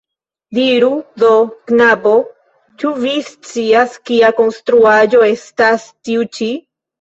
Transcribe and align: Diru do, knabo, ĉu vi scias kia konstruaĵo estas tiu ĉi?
Diru 0.57 0.87
do, 1.23 1.33
knabo, 1.71 2.13
ĉu 2.83 2.93
vi 3.03 3.11
scias 3.27 3.99
kia 4.11 4.33
konstruaĵo 4.41 5.23
estas 5.29 5.87
tiu 6.09 6.27
ĉi? 6.41 6.51